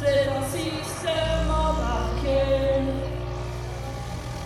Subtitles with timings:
[0.00, 2.40] C'est un système embarqué.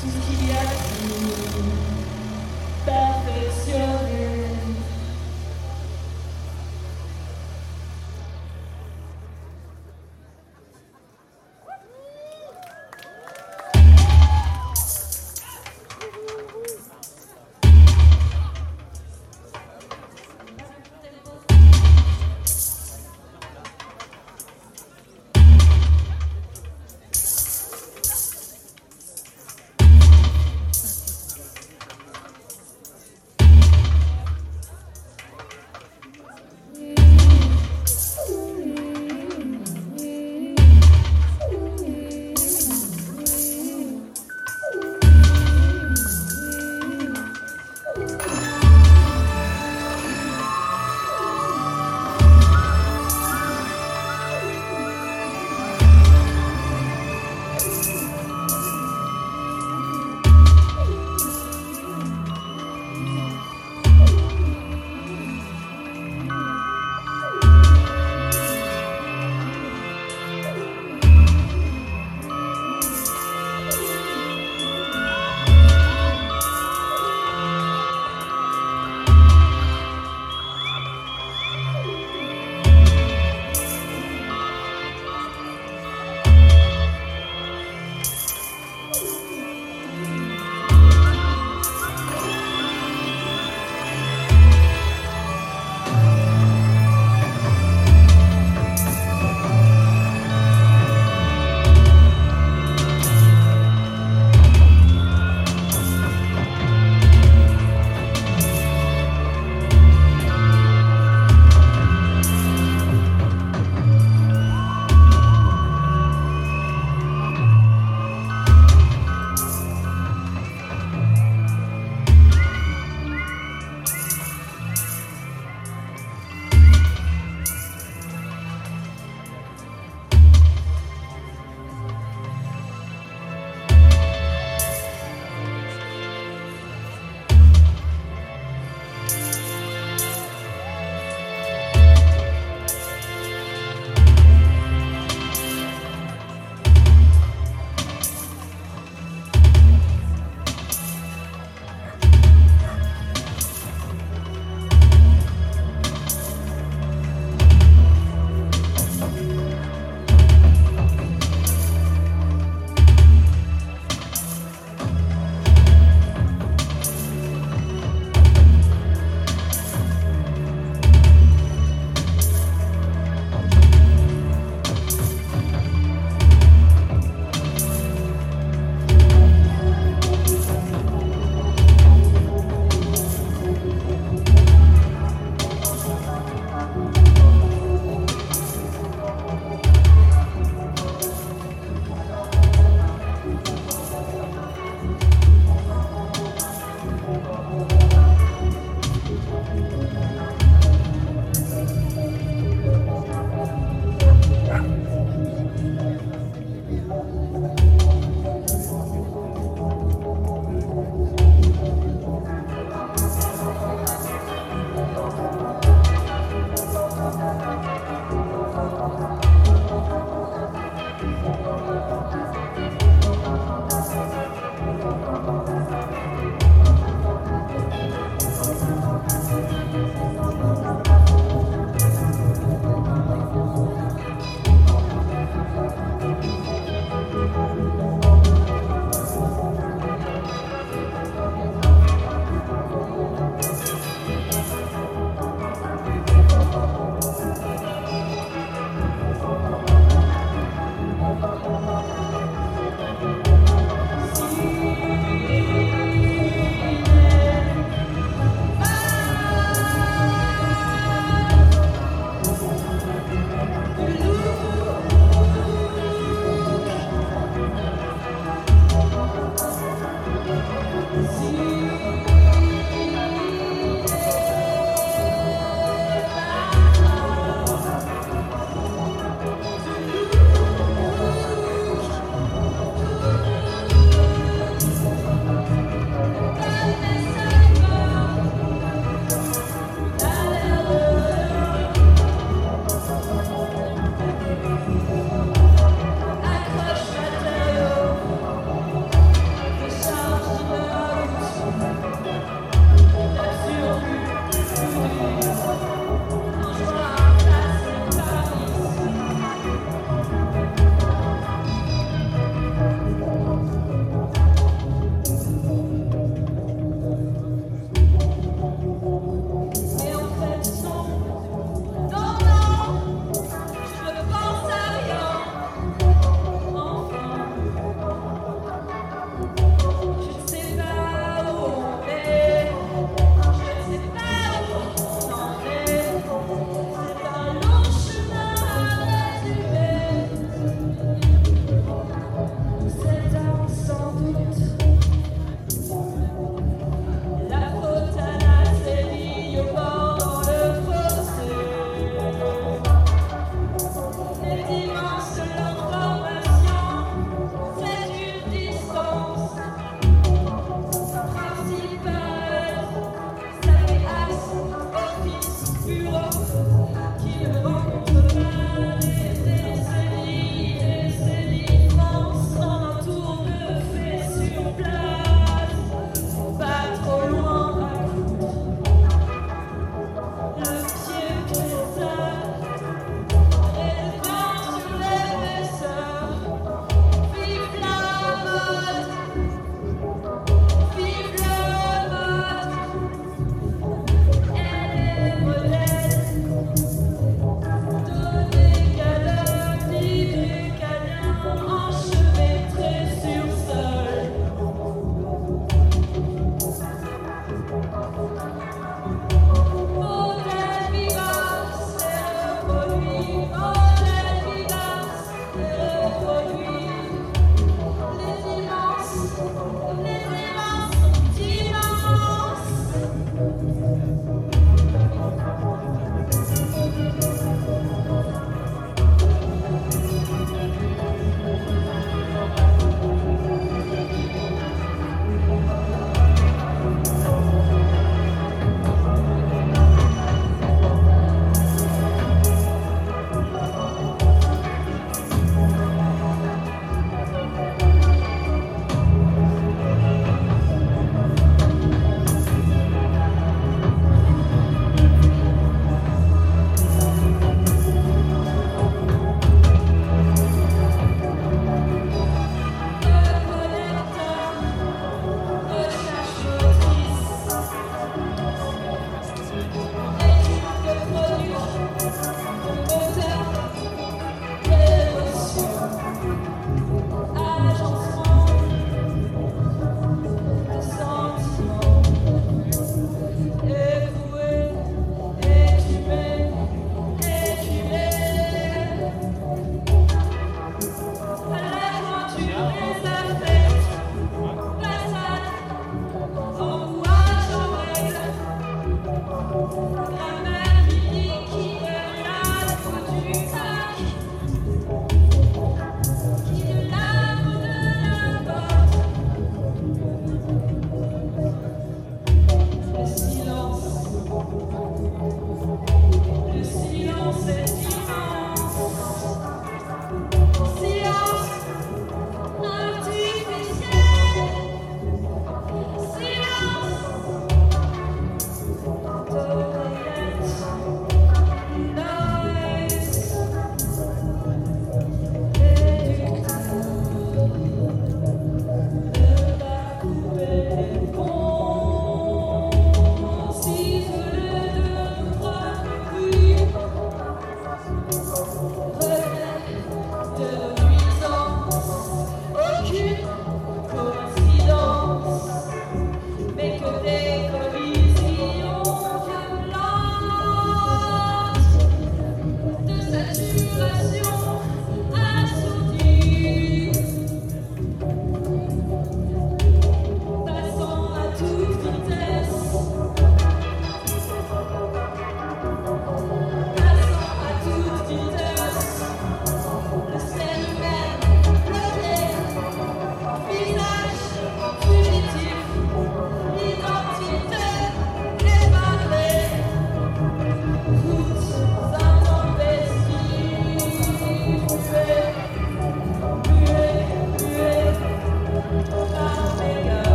[0.00, 1.83] Tout ce qu'il y a de